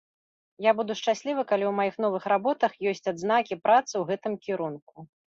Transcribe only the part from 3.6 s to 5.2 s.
працы ў гэтым кірунку.